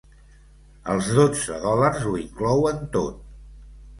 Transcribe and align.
Els 0.93 1.09
dotze 1.17 1.59
dòlars 1.67 2.07
ho 2.11 2.15
inclouen 2.23 2.83
tot. 2.99 3.23